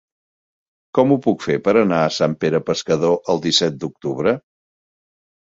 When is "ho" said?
1.11-1.17